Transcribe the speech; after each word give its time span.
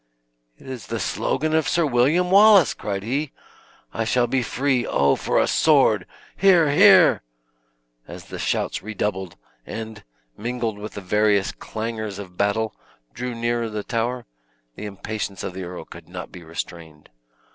"It 0.57 0.65
is 0.67 0.87
the 0.87 0.99
slogan 0.99 1.53
of 1.53 1.67
Sir 1.69 1.85
William 1.85 2.31
Wallace!" 2.31 2.73
cried 2.73 3.03
he; 3.03 3.33
"I 3.93 4.03
shall 4.03 4.25
be 4.25 4.41
free! 4.41 4.83
O, 4.83 5.15
for 5.15 5.39
a 5.39 5.45
sword! 5.45 6.07
Hear, 6.35 6.71
hear!" 6.71 7.21
As 8.07 8.25
the 8.25 8.39
shouts 8.39 8.81
redoubled, 8.81 9.35
and, 9.63 10.03
mingled 10.35 10.79
with 10.79 10.93
the 10.95 11.01
various 11.01 11.51
clangors 11.51 12.17
of 12.17 12.35
battle, 12.35 12.75
drew 13.13 13.35
nearer 13.35 13.69
the 13.69 13.83
tower, 13.83 14.25
the 14.75 14.85
impatience 14.85 15.43
of 15.43 15.53
the 15.53 15.65
earl 15.65 15.85
could 15.85 16.09
not 16.09 16.31
be 16.31 16.41
restrained. 16.43 17.09